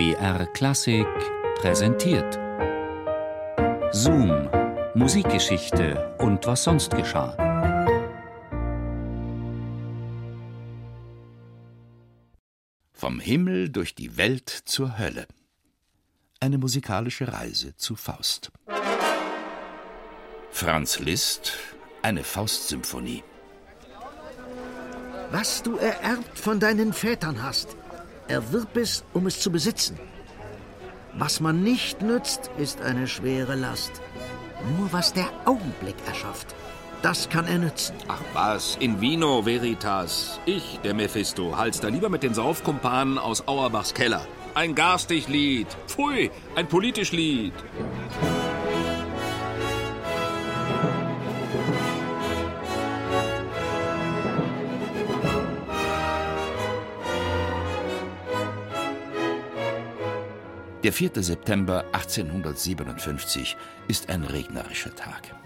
BR 0.00 0.46
Klassik 0.46 1.06
präsentiert. 1.56 2.38
Zoom, 3.92 4.48
Musikgeschichte 4.94 6.16
und 6.16 6.46
was 6.46 6.64
sonst 6.64 6.96
geschah. 6.96 7.36
Vom 12.94 13.20
Himmel 13.20 13.68
durch 13.68 13.94
die 13.94 14.16
Welt 14.16 14.48
zur 14.48 14.96
Hölle. 14.96 15.26
Eine 16.40 16.56
musikalische 16.56 17.30
Reise 17.30 17.76
zu 17.76 17.94
Faust. 17.94 18.52
Franz 20.50 20.98
Liszt, 20.98 21.58
eine 22.00 22.24
Faustsymphonie. 22.24 23.22
Was 25.30 25.62
du 25.62 25.76
ererbt 25.76 26.38
von 26.38 26.58
deinen 26.58 26.94
Vätern 26.94 27.42
hast, 27.42 27.76
erwirb 28.30 28.76
es, 28.76 29.04
um 29.12 29.26
es 29.26 29.40
zu 29.40 29.50
besitzen. 29.50 29.98
Was 31.14 31.40
man 31.40 31.62
nicht 31.62 32.02
nützt, 32.02 32.50
ist 32.56 32.80
eine 32.80 33.08
schwere 33.08 33.56
Last. 33.56 33.92
Nur 34.78 34.92
was 34.92 35.12
der 35.12 35.28
Augenblick 35.44 35.96
erschafft, 36.06 36.54
das 37.02 37.28
kann 37.28 37.46
er 37.46 37.58
nützen. 37.58 37.96
Ach 38.08 38.22
was, 38.32 38.76
in 38.78 39.00
vino 39.00 39.44
veritas. 39.44 40.38
Ich, 40.46 40.78
der 40.84 40.94
Mephisto, 40.94 41.56
halt's 41.56 41.80
da 41.80 41.88
lieber 41.88 42.08
mit 42.08 42.22
den 42.22 42.34
Saufkumpanen 42.34 43.18
aus 43.18 43.48
Auerbachs 43.48 43.94
Keller. 43.94 44.26
Ein 44.54 44.74
garstig 44.74 45.28
Lied. 45.28 45.68
Pfui, 45.86 46.30
ein 46.54 46.68
politisch 46.68 47.12
Lied. 47.12 47.54
Der 60.90 60.96
4. 60.96 61.22
September 61.22 61.84
1857 61.92 63.56
ist 63.86 64.10
ein 64.10 64.24
regnerischer 64.24 64.92
Tag. 64.96 65.36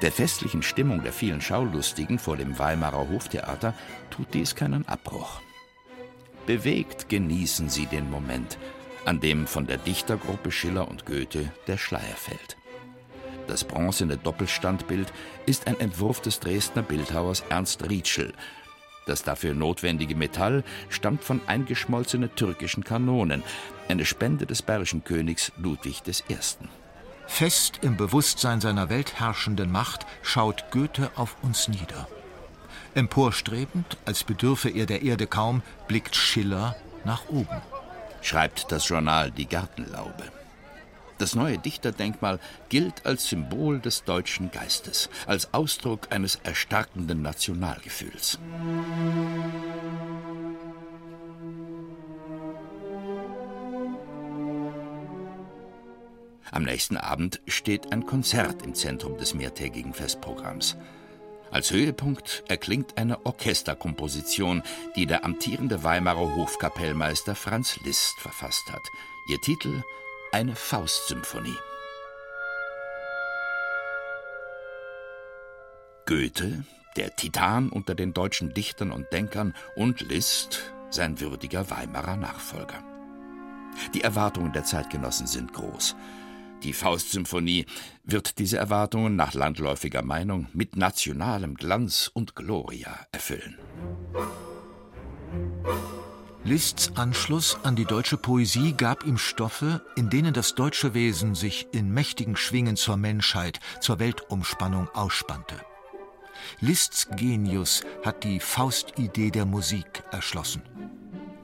Der 0.00 0.12
festlichen 0.12 0.62
Stimmung 0.62 1.02
der 1.02 1.12
vielen 1.12 1.40
Schaulustigen 1.40 2.20
vor 2.20 2.36
dem 2.36 2.56
Weimarer 2.56 3.08
Hoftheater 3.08 3.74
tut 4.10 4.32
dies 4.34 4.54
keinen 4.54 4.86
Abbruch. 4.86 5.40
Bewegt 6.46 7.08
genießen 7.08 7.68
sie 7.68 7.86
den 7.86 8.08
Moment, 8.12 8.58
an 9.04 9.18
dem 9.18 9.48
von 9.48 9.66
der 9.66 9.78
Dichtergruppe 9.78 10.52
Schiller 10.52 10.86
und 10.86 11.04
Goethe 11.04 11.50
der 11.66 11.76
Schleier 11.76 12.14
fällt. 12.14 12.56
Das 13.48 13.64
bronzene 13.64 14.18
Doppelstandbild 14.18 15.12
ist 15.46 15.66
ein 15.66 15.80
Entwurf 15.80 16.20
des 16.20 16.38
Dresdner 16.38 16.82
Bildhauers 16.82 17.42
Ernst 17.48 17.90
Rietschel, 17.90 18.32
das 19.08 19.22
dafür 19.22 19.54
notwendige 19.54 20.14
Metall 20.14 20.64
stammt 20.88 21.24
von 21.24 21.40
eingeschmolzenen 21.46 22.34
türkischen 22.34 22.84
Kanonen, 22.84 23.42
eine 23.88 24.04
Spende 24.04 24.46
des 24.46 24.62
bayerischen 24.62 25.04
Königs 25.04 25.52
Ludwig 25.56 26.02
I. 26.06 26.36
Fest 27.26 27.80
im 27.82 27.96
Bewusstsein 27.96 28.60
seiner 28.60 28.88
weltherrschenden 28.88 29.70
Macht 29.70 30.06
schaut 30.22 30.70
Goethe 30.70 31.10
auf 31.14 31.36
uns 31.42 31.68
nieder. 31.68 32.08
Emporstrebend, 32.94 33.98
als 34.06 34.24
bedürfe 34.24 34.70
er 34.70 34.86
der 34.86 35.02
Erde 35.02 35.26
kaum, 35.26 35.62
blickt 35.86 36.16
Schiller 36.16 36.74
nach 37.04 37.28
oben. 37.28 37.62
Schreibt 38.22 38.72
das 38.72 38.88
Journal 38.88 39.30
Die 39.30 39.46
Gartenlaube. 39.46 40.24
Das 41.18 41.34
neue 41.34 41.58
Dichterdenkmal 41.58 42.38
gilt 42.68 43.04
als 43.04 43.28
Symbol 43.28 43.80
des 43.80 44.04
deutschen 44.04 44.50
Geistes, 44.52 45.10
als 45.26 45.52
Ausdruck 45.52 46.12
eines 46.12 46.36
erstarkenden 46.36 47.22
Nationalgefühls. 47.22 48.38
Am 56.50 56.62
nächsten 56.62 56.96
Abend 56.96 57.40
steht 57.46 57.92
ein 57.92 58.06
Konzert 58.06 58.62
im 58.62 58.74
Zentrum 58.74 59.18
des 59.18 59.34
mehrtägigen 59.34 59.92
Festprogramms. 59.92 60.76
Als 61.50 61.70
Höhepunkt 61.70 62.44
erklingt 62.48 62.98
eine 62.98 63.24
Orchesterkomposition, 63.24 64.62
die 64.96 65.06
der 65.06 65.24
amtierende 65.24 65.82
Weimarer 65.82 66.36
Hofkapellmeister 66.36 67.34
Franz 67.34 67.78
Liszt 67.84 68.18
verfasst 68.20 68.70
hat. 68.70 68.82
Ihr 69.28 69.40
Titel 69.40 69.82
eine 70.32 70.54
Faustsymphonie. 70.54 71.56
Goethe, 76.06 76.64
der 76.96 77.14
Titan 77.16 77.68
unter 77.68 77.94
den 77.94 78.14
deutschen 78.14 78.54
Dichtern 78.54 78.90
und 78.90 79.12
Denkern, 79.12 79.54
und 79.76 80.00
Liszt, 80.00 80.72
sein 80.90 81.20
würdiger 81.20 81.70
Weimarer 81.70 82.16
Nachfolger. 82.16 82.82
Die 83.94 84.02
Erwartungen 84.02 84.52
der 84.52 84.64
Zeitgenossen 84.64 85.26
sind 85.26 85.52
groß. 85.52 85.94
Die 86.62 86.72
Faustsymphonie 86.72 87.66
wird 88.04 88.38
diese 88.38 88.58
Erwartungen 88.58 89.16
nach 89.16 89.34
landläufiger 89.34 90.02
Meinung 90.02 90.48
mit 90.52 90.76
nationalem 90.76 91.54
Glanz 91.54 92.10
und 92.12 92.34
Gloria 92.34 93.06
erfüllen. 93.12 93.58
Liszt's 96.48 96.92
Anschluss 96.94 97.58
an 97.62 97.76
die 97.76 97.84
deutsche 97.84 98.16
Poesie 98.16 98.72
gab 98.72 99.04
ihm 99.04 99.18
Stoffe, 99.18 99.82
in 99.96 100.08
denen 100.08 100.32
das 100.32 100.54
deutsche 100.54 100.94
Wesen 100.94 101.34
sich 101.34 101.68
in 101.72 101.92
mächtigen 101.92 102.36
Schwingen 102.36 102.74
zur 102.74 102.96
Menschheit, 102.96 103.60
zur 103.82 103.98
Weltumspannung 103.98 104.88
ausspannte. 104.94 105.56
Liszt's 106.60 107.06
Genius 107.14 107.84
hat 108.02 108.24
die 108.24 108.40
Faustidee 108.40 109.30
der 109.30 109.44
Musik 109.44 110.02
erschlossen. 110.10 110.62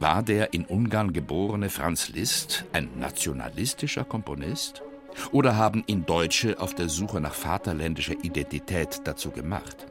War 0.01 0.23
der 0.23 0.55
in 0.55 0.65
Ungarn 0.65 1.13
geborene 1.13 1.69
Franz 1.69 2.09
Liszt 2.09 2.65
ein 2.73 2.89
nationalistischer 2.99 4.05
Komponist? 4.05 4.83
Oder 5.33 5.59
haben 5.59 5.85
ihn 5.87 6.07
Deutsche 6.07 6.59
auf 6.59 6.75
der 6.75 6.89
Suche 6.89 7.21
nach 7.21 7.35
vaterländischer 7.35 8.25
Identität 8.25 9.03
dazu 9.05 9.31
gemacht? 9.31 9.85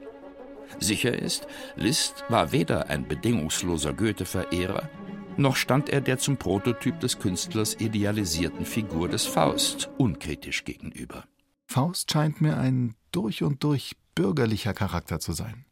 Sicher 0.79 1.17
ist, 1.17 1.47
Liszt 1.75 2.23
war 2.29 2.51
weder 2.51 2.89
ein 2.89 3.07
bedingungsloser 3.07 3.93
Goethe-Verehrer, 3.93 4.89
noch 5.37 5.55
stand 5.55 5.89
er 5.89 6.01
der 6.01 6.19
zum 6.19 6.37
Prototyp 6.37 6.99
des 6.99 7.17
Künstlers 7.17 7.75
idealisierten 7.79 8.65
Figur 8.65 9.09
des 9.09 9.25
Faust 9.25 9.89
unkritisch 9.97 10.63
gegenüber. 10.63 11.25
Faust 11.65 12.11
scheint 12.11 12.39
mir 12.39 12.57
ein 12.57 12.95
durch 13.11 13.41
und 13.41 13.63
durch 13.63 13.95
bürgerlicher 14.13 14.73
Charakter 14.73 15.19
zu 15.19 15.33
sein. 15.33 15.65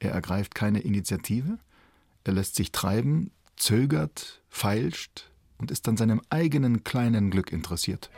Er 0.00 0.10
ergreift 0.10 0.54
keine 0.54 0.80
Initiative, 0.80 1.58
er 2.24 2.32
lässt 2.32 2.56
sich 2.56 2.72
treiben, 2.72 3.30
zögert, 3.54 4.42
feilscht 4.48 5.30
und 5.58 5.70
ist 5.70 5.88
an 5.88 5.96
seinem 5.96 6.20
eigenen 6.28 6.82
kleinen 6.82 7.30
Glück 7.30 7.52
interessiert. 7.52 8.10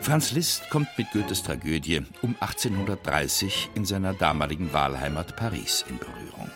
Franz 0.00 0.32
Liszt 0.32 0.68
kommt 0.70 0.88
mit 0.98 1.10
Goethes 1.12 1.42
Tragödie 1.42 2.02
um 2.22 2.36
1830 2.40 3.70
in 3.74 3.84
seiner 3.84 4.12
damaligen 4.12 4.72
Wahlheimat 4.72 5.36
Paris 5.36 5.84
in 5.88 5.98
Berührung. 5.98 6.50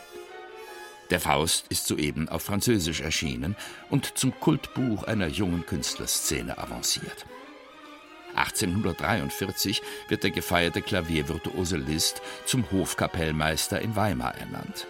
Der 1.10 1.20
Faust 1.20 1.66
ist 1.70 1.86
soeben 1.86 2.28
auf 2.28 2.42
Französisch 2.42 3.00
erschienen 3.00 3.56
und 3.88 4.18
zum 4.18 4.38
Kultbuch 4.38 5.04
einer 5.04 5.28
jungen 5.28 5.64
Künstlerszene 5.64 6.58
avanciert. 6.58 7.24
1843 8.34 9.82
wird 10.08 10.22
der 10.22 10.30
gefeierte 10.30 10.82
Klaviervirtuose 10.82 11.78
Liszt 11.78 12.20
zum 12.44 12.70
Hofkapellmeister 12.70 13.80
in 13.80 13.96
Weimar 13.96 14.36
ernannt. 14.36 14.86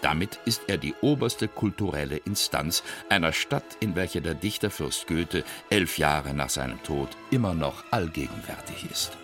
Damit 0.00 0.38
ist 0.44 0.62
er 0.68 0.78
die 0.78 0.94
oberste 1.00 1.48
kulturelle 1.48 2.18
Instanz 2.18 2.82
einer 3.08 3.32
Stadt, 3.32 3.64
in 3.80 3.96
welcher 3.96 4.20
der 4.20 4.34
Dichterfürst 4.34 5.08
Goethe 5.08 5.44
elf 5.70 5.98
Jahre 5.98 6.34
nach 6.34 6.50
seinem 6.50 6.82
Tod 6.84 7.08
immer 7.30 7.54
noch 7.54 7.82
allgegenwärtig 7.90 8.86
ist. 8.90 9.16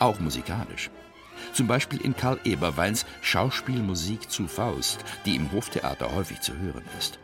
Auch 0.00 0.18
musikalisch. 0.18 0.90
Zum 1.52 1.66
Beispiel 1.66 2.00
in 2.00 2.16
Karl 2.16 2.40
Eberweins 2.44 3.06
Schauspielmusik 3.20 4.30
zu 4.30 4.48
Faust, 4.48 5.04
die 5.24 5.36
im 5.36 5.52
Hoftheater 5.52 6.12
häufig 6.14 6.40
zu 6.40 6.56
hören 6.56 6.84
ist. 6.98 7.18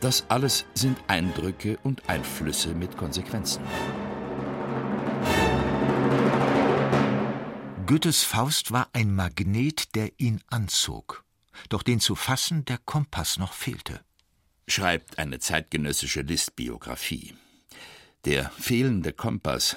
Das 0.00 0.26
alles 0.28 0.66
sind 0.74 0.98
Eindrücke 1.06 1.78
und 1.84 2.08
Einflüsse 2.08 2.74
mit 2.74 2.96
Konsequenzen. 2.96 3.62
Goethes 7.86 8.24
Faust 8.24 8.72
war 8.72 8.88
ein 8.92 9.14
Magnet, 9.14 9.94
der 9.94 10.10
ihn 10.18 10.42
anzog 10.50 11.25
doch 11.68 11.82
den 11.82 12.00
zu 12.00 12.14
fassen 12.14 12.64
der 12.64 12.78
Kompass 12.78 13.38
noch 13.38 13.52
fehlte. 13.52 14.00
Schreibt 14.68 15.18
eine 15.18 15.38
zeitgenössische 15.38 16.22
List-Biografie. 16.22 17.34
Der 18.24 18.50
fehlende 18.50 19.12
Kompass, 19.12 19.76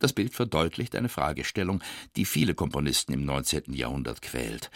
das 0.00 0.12
Bild 0.12 0.34
verdeutlicht 0.34 0.96
eine 0.96 1.08
Fragestellung, 1.08 1.82
die 2.16 2.24
viele 2.24 2.54
Komponisten 2.54 3.12
im 3.12 3.24
19. 3.24 3.72
Jahrhundert 3.72 4.22
quält. 4.22 4.70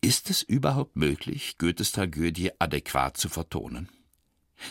Ist 0.00 0.30
es 0.30 0.42
überhaupt 0.42 0.96
möglich, 0.96 1.58
Goethes 1.58 1.92
Tragödie 1.92 2.50
adäquat 2.58 3.16
zu 3.16 3.28
vertonen? 3.28 3.88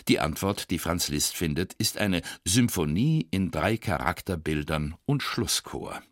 Die 0.06 0.20
Antwort, 0.20 0.70
die 0.70 0.78
Franz 0.78 1.08
Liszt 1.08 1.36
findet, 1.36 1.74
ist 1.74 1.98
eine 1.98 2.22
Symphonie 2.44 3.26
in 3.30 3.50
drei 3.50 3.76
Charakterbildern 3.76 4.94
und 5.06 5.22
Schlusschor. 5.22 6.02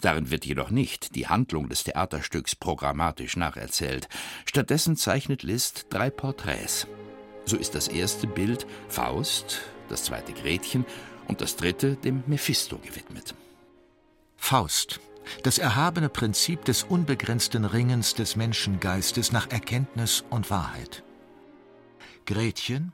Darin 0.00 0.30
wird 0.30 0.44
jedoch 0.44 0.70
nicht 0.70 1.14
die 1.14 1.26
Handlung 1.26 1.68
des 1.68 1.84
Theaterstücks 1.84 2.54
programmatisch 2.54 3.36
nacherzählt. 3.36 4.08
Stattdessen 4.44 4.96
zeichnet 4.96 5.42
Liszt 5.42 5.86
drei 5.90 6.10
Porträts. 6.10 6.86
So 7.44 7.56
ist 7.56 7.74
das 7.74 7.88
erste 7.88 8.26
Bild 8.26 8.66
Faust, 8.88 9.60
das 9.88 10.04
zweite 10.04 10.32
Gretchen 10.32 10.84
und 11.26 11.40
das 11.40 11.56
dritte 11.56 11.96
dem 11.96 12.22
Mephisto 12.26 12.78
gewidmet. 12.78 13.34
Faust, 14.36 15.00
das 15.42 15.58
erhabene 15.58 16.08
Prinzip 16.08 16.64
des 16.64 16.82
unbegrenzten 16.84 17.64
Ringens 17.64 18.14
des 18.14 18.36
Menschengeistes 18.36 19.32
nach 19.32 19.50
Erkenntnis 19.50 20.24
und 20.30 20.50
Wahrheit. 20.50 21.02
Gretchen, 22.26 22.92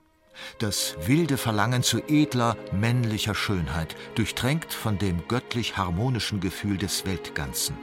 das 0.59 0.97
wilde 1.07 1.37
Verlangen 1.37 1.83
zu 1.83 2.01
edler, 2.09 2.57
männlicher 2.73 3.35
Schönheit, 3.35 3.97
durchtränkt 4.15 4.73
von 4.73 4.99
dem 4.99 5.27
göttlich 5.29 5.77
harmonischen 5.77 6.41
Gefühl 6.41 6.79
des 6.79 7.07
Weltganzen. 7.07 7.77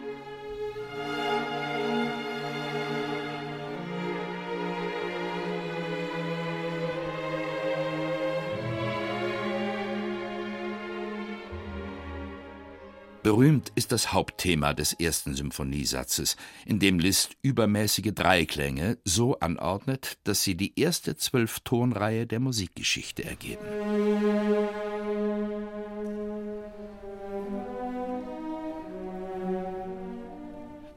Berühmt 13.24 13.72
ist 13.76 13.94
das 13.94 14.12
Hauptthema 14.12 14.74
des 14.74 14.92
ersten 14.92 15.34
Symphoniesatzes, 15.34 16.36
in 16.66 16.80
dem 16.80 17.00
Liszt 17.00 17.38
übermäßige 17.42 18.12
Dreiklänge 18.14 18.98
so 19.06 19.40
anordnet, 19.40 20.18
dass 20.26 20.44
sie 20.44 20.56
die 20.56 20.78
erste 20.78 21.16
Zwölftonreihe 21.16 22.28
der 22.28 22.42
Musikgeschichte 22.42 23.24
ergeben. 23.24 23.64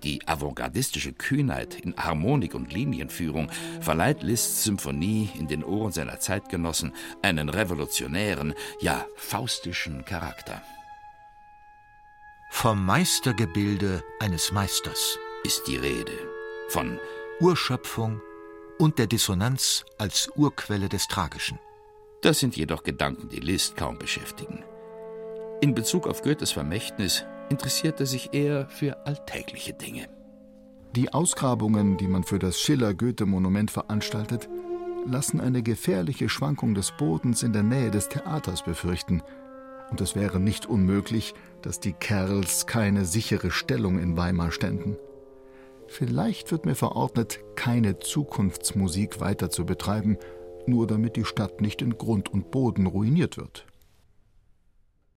Die 0.02 0.26
avantgardistische 0.26 1.12
Kühnheit 1.12 1.78
in 1.81 1.94
Harmonik 1.96 2.55
und 2.55 2.73
Linienführung 2.73 3.52
verleiht 3.81 4.25
Liszts 4.25 4.64
Symphonie 4.64 5.28
in 5.38 5.46
den 5.46 5.62
Ohren 5.62 5.93
seiner 5.93 6.19
Zeitgenossen 6.19 6.93
einen 7.23 7.49
revolutionären, 7.49 8.55
ja 8.81 9.06
faustischen 9.14 10.05
Charakter. 10.05 10.61
Vom 12.58 12.86
Meistergebilde 12.86 14.02
eines 14.18 14.50
Meisters 14.50 15.18
ist 15.44 15.64
die 15.66 15.76
Rede, 15.76 16.12
von 16.70 16.98
Urschöpfung 17.38 18.22
und 18.78 18.98
der 18.98 19.06
Dissonanz 19.06 19.84
als 19.98 20.30
Urquelle 20.36 20.88
des 20.88 21.06
Tragischen. 21.06 21.58
Das 22.22 22.38
sind 22.38 22.56
jedoch 22.56 22.82
Gedanken, 22.82 23.28
die 23.28 23.40
Liszt 23.40 23.76
kaum 23.76 23.98
beschäftigen. 23.98 24.64
In 25.60 25.74
Bezug 25.74 26.06
auf 26.06 26.22
Goethes 26.22 26.52
Vermächtnis 26.52 27.26
interessiert 27.50 28.00
er 28.00 28.06
sich 28.06 28.32
eher 28.32 28.70
für 28.70 29.04
alltägliche 29.04 29.74
Dinge. 29.74 30.08
Die 30.96 31.12
Ausgrabungen, 31.12 31.98
die 31.98 32.08
man 32.08 32.24
für 32.24 32.38
das 32.38 32.58
Schiller-Goethe-Monument 32.58 33.70
veranstaltet, 33.70 34.48
lassen 35.04 35.42
eine 35.42 35.62
gefährliche 35.62 36.30
Schwankung 36.30 36.74
des 36.74 36.90
Bodens 36.92 37.42
in 37.42 37.52
der 37.52 37.62
Nähe 37.62 37.90
des 37.90 38.08
Theaters 38.08 38.64
befürchten– 38.64 39.22
und 39.90 40.00
es 40.00 40.14
wäre 40.14 40.40
nicht 40.40 40.66
unmöglich, 40.66 41.34
dass 41.62 41.80
die 41.80 41.92
Kerls 41.92 42.66
keine 42.66 43.04
sichere 43.04 43.50
Stellung 43.50 43.98
in 43.98 44.16
Weimar 44.16 44.52
ständen. 44.52 44.96
Vielleicht 45.88 46.50
wird 46.50 46.66
mir 46.66 46.74
verordnet, 46.74 47.40
keine 47.54 47.98
Zukunftsmusik 47.98 49.20
weiter 49.20 49.50
zu 49.50 49.64
betreiben, 49.64 50.18
nur 50.66 50.86
damit 50.86 51.16
die 51.16 51.24
Stadt 51.24 51.60
nicht 51.60 51.80
in 51.82 51.96
Grund 51.96 52.32
und 52.32 52.50
Boden 52.50 52.86
ruiniert 52.86 53.36
wird. 53.36 53.66